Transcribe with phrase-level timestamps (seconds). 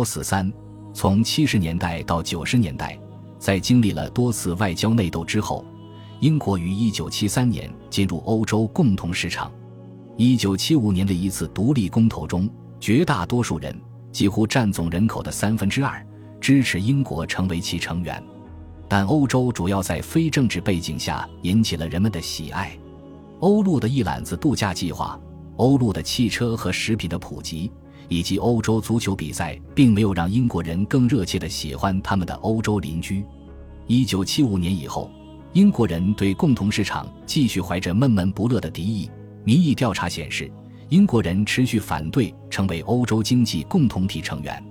[0.00, 0.50] 幺四三，
[0.94, 2.98] 从七十年代到九十年代，
[3.38, 5.62] 在经历了多次外交内斗之后，
[6.20, 9.52] 英国于一九七三年进入欧洲共同市场。
[10.16, 12.48] 一九七五年的一次独立公投中，
[12.80, 13.78] 绝大多数人
[14.10, 16.02] 几乎占总人口的三分之二
[16.40, 18.22] 支持英国成为其成员。
[18.88, 22.74] 但欧洲主要在非政治背景下引起了人们的喜爱。
[23.40, 25.20] 欧陆的一揽子度假计划，
[25.56, 27.70] 欧陆的汽车和食品的普及，
[28.10, 33.24] 以及欧洲足球比赛，并没有让英国人更热切地喜欢他们的欧洲邻居。
[33.86, 35.10] 一九七五年以后，
[35.52, 39.08] 英国人对共同市场继续怀着闷闷不乐的敌意。
[39.44, 40.50] 民意调查显示，
[40.88, 44.62] 英国人持续反对成为欧洲经济共同体成员。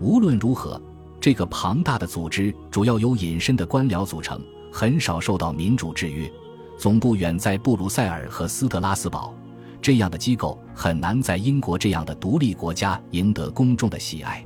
[0.00, 0.80] 无论如何，
[1.20, 4.40] 这个庞大的组织主要由隐身的官僚组成，
[4.72, 6.30] 很少受到民主制约。
[6.78, 9.34] 总部远在布鲁塞尔和斯特拉斯堡，
[9.82, 14.42] 这样的机构很难在英国这样的独立国家赢得公众的喜爱。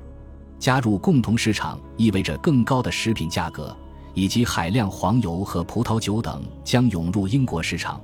[0.59, 3.73] 加入共同市场意味着更高的食品价格，
[4.15, 8.01] 以及海量黄油和葡萄酒等将涌入英国市场，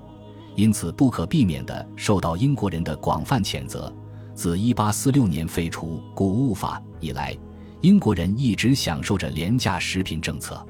[0.54, 3.92] 因此不可避免地受到英国人的广泛谴责。
[4.32, 7.36] 自1846年废除谷物法以来，
[7.80, 10.64] 英国人一直享受着廉价食品政策。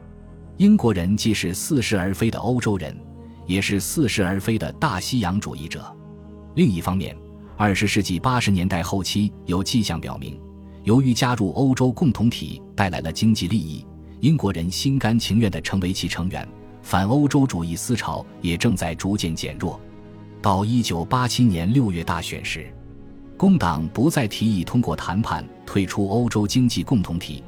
[0.56, 2.97] 英国人既是似是而非的欧洲人。
[3.47, 5.84] 也是似是而非的大西洋主义者。
[6.55, 7.17] 另一方面，
[7.61, 10.41] 二十世纪八十年代后期有迹象表明，
[10.84, 13.84] 由于加入欧洲共同体带来了经济利益，
[14.20, 16.48] 英国人心甘情愿地成为其成员。
[16.80, 19.78] 反欧洲主义思潮也正在逐渐减弱。
[20.41, 22.67] 到一九八七年六月大选时，
[23.36, 27.45] 工党不再提议通过谈判退出欧洲经济共同体，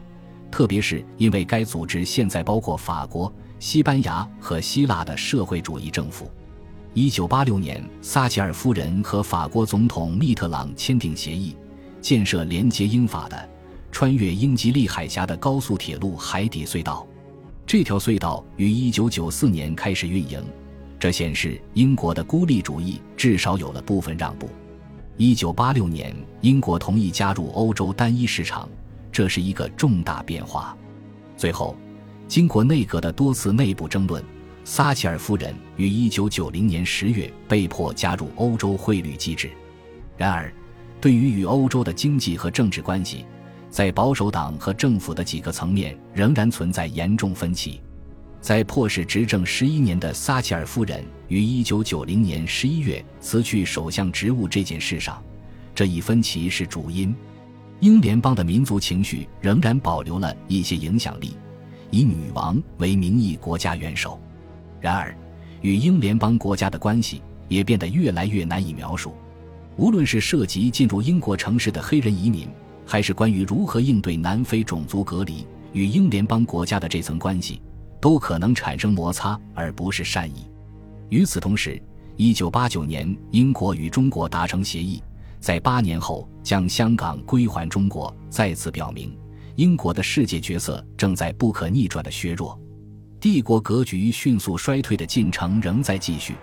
[0.51, 3.33] 特别是因为该组织现在包括法国。
[3.59, 6.31] 西班牙和希腊的社会主义政府。
[6.95, 11.57] 一九八六年，撒切尔夫人和法国总统密特朗签订协议，
[12.03, 13.49] 建设连接英法的、
[13.91, 17.07] 穿越英吉利海峡的高速铁路海底隧道。
[17.67, 20.45] 这条隧道于一九九四年开始运营，
[20.99, 24.51] 这显示英国的孤立主义至少有了部分让步。
[25.17, 28.69] 一九八六年，英国同意加入欧洲单一市场，
[29.11, 30.77] 这是一个重大变化。
[31.39, 31.75] 最后。
[32.29, 34.25] 经过内阁的多次内部争论，
[34.65, 39.51] 撒切尔夫人于1990年10月被迫加入欧洲汇率机制。
[40.17, 40.53] 然而，
[41.01, 43.25] 对于与欧洲的经济和政治关系，
[43.69, 47.81] 在保守党和政府的几个层面仍然存在严重分歧。
[48.41, 55.23] 在迫使执政11年的撒切尔夫人于1990年11月辞去首相职务这件事上，
[55.75, 57.15] 这一分歧是主因。
[57.81, 61.37] 英联邦的民族情绪仍然保留了一些影响力。
[61.91, 64.21] 以女王为名义国家元首，
[64.83, 65.17] 然而，
[65.61, 69.15] 与英联邦国家的关系也变得越来越难以描述。
[69.77, 72.49] 无论是涉及进入英国城市的黑人移民，
[72.85, 77.63] 还是关于如何应对南非种族隔离，与英联邦国家的这层关系
[78.01, 80.51] 都可能产生摩擦，而不是善意。
[81.11, 81.81] 与此同时，
[82.17, 85.01] 一九八九年，英国与中国达成协议，
[85.39, 89.17] 在八年后将香港归还中国，再次表明。
[89.55, 92.59] 英国的世界角色正在不可逆转的削弱，
[93.23, 96.35] 帝国格局迅速衰退的进程仍在继续，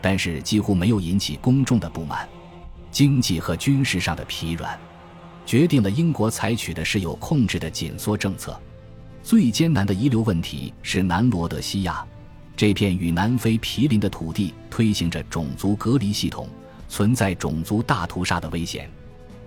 [0.00, 2.26] 但是几乎没有引起公众的不满。
[2.90, 4.80] 经济和军事上的疲软，
[5.44, 8.58] 决定了英国采取的是有控制的紧缩政策。
[9.22, 12.02] 最艰难的遗留问题是南罗德西亚
[12.56, 16.48] 这片与南非毗邻的土地，推行着种族隔离系统，
[16.88, 18.90] 存在种族大屠杀的危险。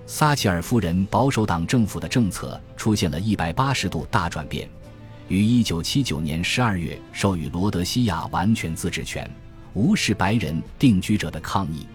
[0.06, 4.70] 撒切尔夫人保守党政府的政策出现了一百八十度大转变，
[5.28, 9.30] 于一九七九年十二月授予罗德西亚完全自治权，
[9.74, 11.86] 无视白人定居者的抗议，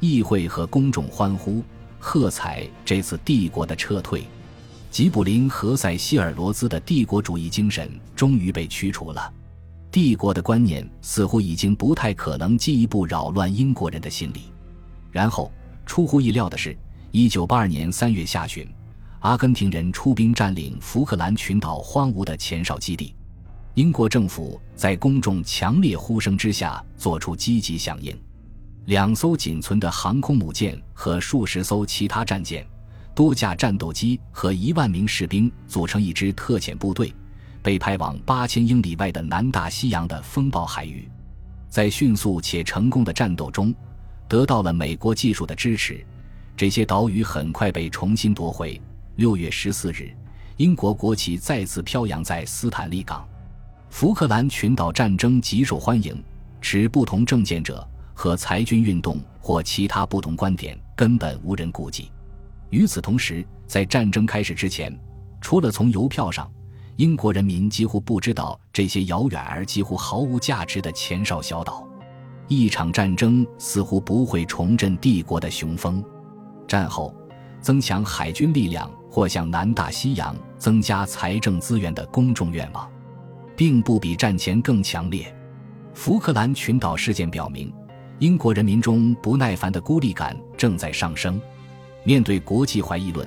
[0.00, 1.62] 议会和公众欢呼
[1.98, 4.24] 喝彩这次帝国的撤退，
[4.90, 9.32] 吉卜林和塞西尔罗兹的帝国主义精神终于被驱除了，
[9.90, 14.52] 帝国的观念似乎已经不太可能进一步扰乱英国人的心理。
[15.10, 15.50] 然后
[15.86, 16.76] 出乎意料的是。
[17.12, 18.68] 一九八二年三月下旬，
[19.20, 23.14] 阿根廷人出兵占领福克兰群岛荒芜的前哨基地，
[23.74, 28.16] 英国政府在公众强烈呼声之下做出积极响应。
[28.84, 32.64] 两艘仅存的航空母舰和数十艘其他战舰、
[33.14, 37.12] 多架战斗机和一万名士兵组成一支特遣部队，
[37.62, 41.08] 被派往八千英里外的南大西洋的风暴海域，
[41.68, 43.74] 在迅速且成功的战斗中，
[44.28, 46.06] 得到了美国技术的支持。
[46.56, 48.80] 这些岛屿很快被重新夺回。
[49.16, 50.14] 六月十四日，
[50.58, 53.26] 英国国旗再次飘扬在斯坦利港。
[53.88, 56.22] 福克兰群岛战争极受欢迎，
[56.60, 62.10] 持不同政见者和裁军运动或其他不同观点根本无人顾及。
[62.68, 64.94] 与此同时，在战争开始之前，
[65.40, 66.50] 除了从邮票上，
[66.96, 71.88] 英国人民几乎不知道这些遥远而几乎毫无价值的前哨小岛。
[72.48, 76.04] 一场战争似乎不会重振帝国的雄风。
[76.68, 77.14] 战后，
[77.60, 82.90] 增强海军力量或向南大西洋增加财政资源的公众愿望，
[83.56, 85.34] 并不比战前更强烈。
[85.94, 87.72] 福克兰群岛事件表明，
[88.18, 91.40] 英国人民中不耐烦的孤立感正在上升。
[92.04, 93.26] 面对国际怀疑论，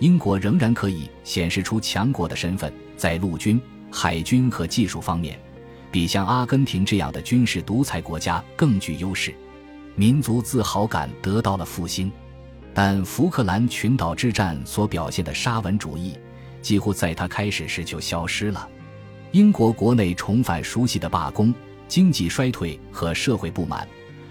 [0.00, 5.38] 英国仍然可以显示出强国的身份，在陆军、海军和技术方面。
[5.92, 9.34] 比像阿根廷这样的军事独裁国家更具优势，
[9.94, 12.10] 民族自豪感得到了复兴，
[12.78, 16.12] 但福克兰群岛之战所表现的沙文主义
[16.60, 18.68] 几乎在它开始时就消失了。
[19.32, 21.54] 英国国内重返熟悉的罢工、
[21.88, 23.88] 经济衰退和社会不满，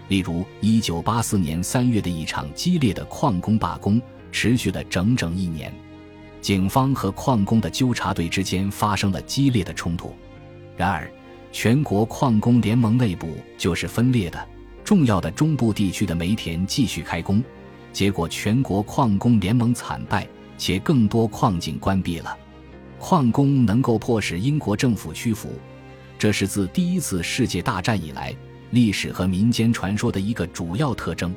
[0.10, 4.00] 例如1984年3月的一场激烈的矿工罢工，
[4.32, 5.74] 持续了整整一年。
[6.40, 10.14] 警方和矿工的纠察队之间发生了激烈的冲突，
[10.78, 11.12] 然而。
[11.52, 14.48] 全国矿工联盟内部就是分裂的，
[14.84, 17.42] 重要的中部地区的煤田继续开工，
[17.96, 20.28] 结果全国矿工联盟惨败，
[20.58, 22.38] 且更多矿井关闭了。
[23.00, 25.54] 矿工能够迫使英国政府屈服，
[26.20, 28.36] 这是自第一次世界大战以来
[28.72, 31.34] 历史和民间传说的一个主要特征。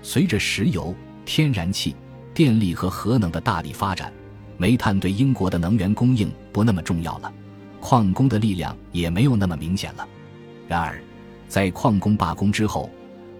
[0.00, 1.96] 随着石油、天然气、
[2.32, 4.12] 电力和核能的大力发展，
[4.56, 7.32] 煤炭对英国的能源供应不那么重要了。
[7.80, 10.06] 矿工的力量也没有那么明显了。
[10.68, 11.02] 然而，
[11.48, 12.88] 在矿工罢工之后，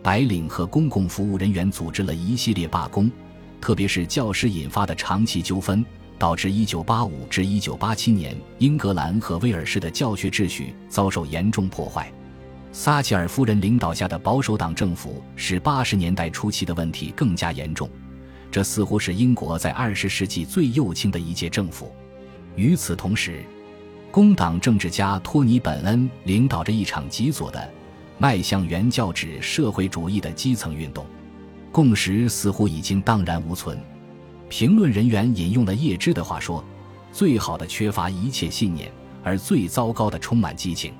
[0.09, 3.11] 白领和公共服务人员组织了一系列罢工，
[3.61, 5.85] 特别是教师引发的长期纠纷，
[6.19, 12.11] 导致1985至1987年英格兰和威尔士的教学秩序遭受严重破坏。
[12.73, 17.87] 撒切尔夫人领导下的保守党政府使80年代初期的问题更加严重，
[18.51, 21.93] 这似乎是英国在20世纪最右倾的一届政府。
[22.57, 23.45] 与此同时，
[24.11, 27.71] 工党政治家托尼·本恩领导着一场极左的、
[28.19, 31.07] 迈向原教旨社会主义的基层运动，
[31.71, 33.79] 共识似乎已经荡然无存。
[34.49, 36.65] 评论人员引用了叶芝的话说
[37.13, 38.91] ：“最好的缺乏一切信念，
[39.23, 40.93] 而最糟糕的充满激情。”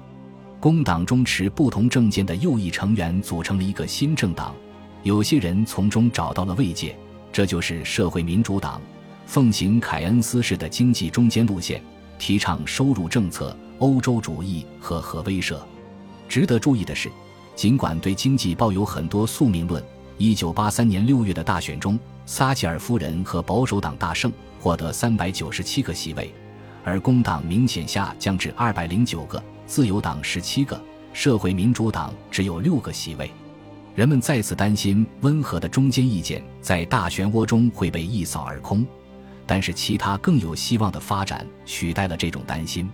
[0.61, 4.55] 工党中持不同政见的右翼成员组成了一个新政党，
[5.03, 6.97] 有些人从中找到了慰藉，
[7.33, 8.81] 这就是社会民主党，
[9.27, 11.83] 奉行凯恩斯式的经济中间路线。
[12.19, 15.57] 提倡收入政策、欧洲主义和核威慑。
[16.29, 17.11] 值得注意的是，
[17.57, 19.83] 尽管对经济抱有很多宿命论
[20.19, 24.31] ，1983年6月的大选中，撒切尔夫人和保守党大胜，
[24.61, 26.33] 获得397个席位，
[26.85, 30.81] 而工党明显下降至209个，自由党17个，
[31.13, 33.31] 社会民主党只有6个席位。
[33.95, 38.87] 人们再次担心温和的中间意见在大漩涡中会被一扫而空。
[39.45, 42.87] 但是，其他更有希望的发展取代了这种担心。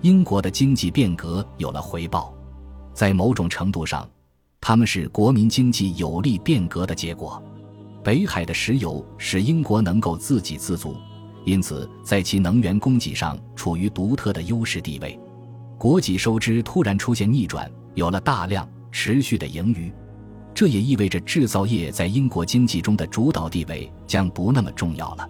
[0.00, 2.33] 英国的经济变革有了回报，
[2.94, 4.08] 在某种程度上，
[4.60, 7.42] 他们是国民经济有力变革的结果。
[8.02, 10.96] 北海的石油使英国能够自给自足，
[11.44, 15.18] 因此在其能源供给上处于独特的优势地位。
[15.76, 19.92] 国际收支突然出现逆转，有了大量持续的盈余，
[20.54, 25.28] 这也意味着制造业在英国经济中的主导地位将不那么重要了。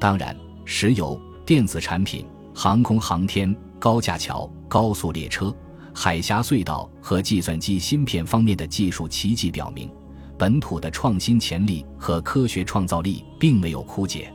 [0.00, 2.24] 当然，石油、电子产品、
[2.54, 5.54] 航空航天、高架桥、高速列车、
[5.96, 9.88] 海峡隧道和计算机芯片方面的技术奇迹表明，
[10.36, 14.30] 本土的创新潜力和科学创造力并没有枯竭。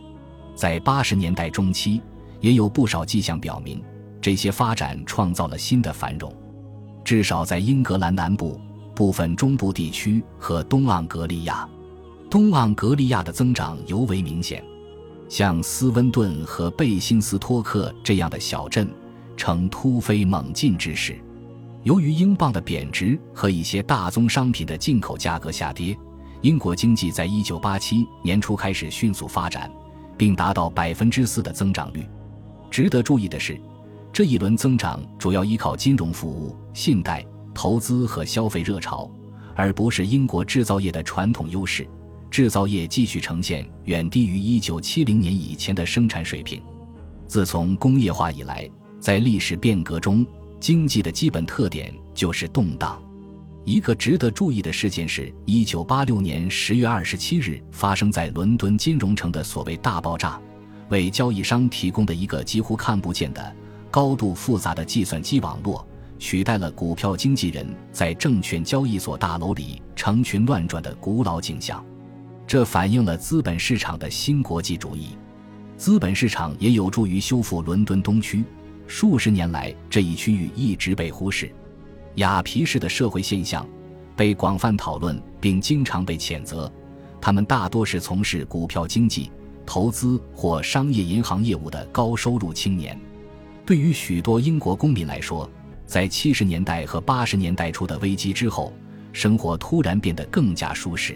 [0.55, 2.01] 在八十年代中期，
[2.39, 3.83] 也有不少迹象表明，
[4.21, 6.33] 这些发展创造了新的繁荣，
[7.03, 8.59] 至少在英格兰南部、
[8.95, 11.67] 部分中部地区和东盎格利亚。
[12.29, 14.63] 东盎格利亚的增长尤为明显。
[15.27, 18.89] 像斯温顿和贝辛斯托克这样的小镇
[19.35, 21.19] 呈突飞猛进之势。
[21.83, 25.97] 由于英镑的贬值和一些大宗商品的进口价格下跌，
[26.41, 29.71] 英国经济在1987年初开始迅速发展，
[30.17, 32.05] 并达到百分之四的增长率。
[32.69, 33.59] 值得注意的是，
[34.11, 39.09] 这一轮增长主要依靠金融服务、信贷、投资和消费热潮，
[39.55, 41.87] 而不是英国制造业的传统优势。
[42.29, 46.61] 制造业继续呈现远低于1970年以前的生产水平。
[47.25, 48.69] 自从工业化以来，
[48.99, 50.23] 在历史变革中，
[50.59, 53.01] 经济的基本特点就是动荡。
[53.65, 60.39] 一个值得注意的事件是1986年10月27日发生在伦敦金融城的所谓大爆炸，
[60.89, 63.55] 为交易商提供的一个几乎看不见的、
[63.91, 65.85] 高度复杂的计算机网络，
[66.17, 71.83] 取代了股票经纪人在证券交易所大楼里成群乱转的古老景象。
[72.47, 75.09] 这反映了资本市场的新国际主义。
[75.77, 78.43] 资本市场也有助于修复伦敦东区。
[78.89, 81.53] 数十年来，这一区域一直被忽视。
[82.15, 83.63] 雅皮式的社会现象
[84.15, 86.69] 被广泛讨论，并经常被谴责。
[87.21, 89.31] 他们大多是从事股票经济、
[89.63, 92.99] 投资或商业银行业务的高收入青年。
[93.63, 95.47] 对于许多英国公民来说，
[95.85, 98.73] 在七十年代和八十年代初的危机之后，
[99.13, 101.15] 生活突然变得更加舒适，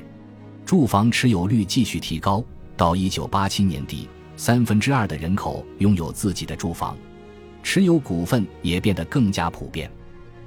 [0.63, 2.43] 住房持有率继续提高。
[2.77, 4.07] 到一九八七年底。
[4.35, 6.97] 三分之二的人口拥有自己的住房，
[7.63, 9.89] 持有股份也变得更加普遍。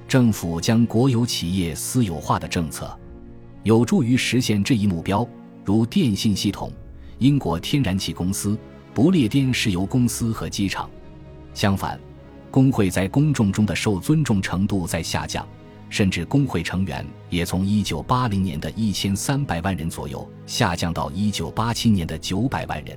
[0.06, 2.96] 政府将国有企业私有化的政策，
[3.64, 5.26] 有助于实现这一目标，
[5.64, 6.70] 如电信系统、
[7.18, 8.56] 英国天然气公司、
[8.94, 10.88] 不列颠石油公司和机场。
[11.54, 11.98] 相反，
[12.52, 15.44] 工会在公众中的受尊重程度在下降，
[15.88, 22.96] 甚至工会成员也从1980年的一千三百万人左右下降到1987年的九百万人。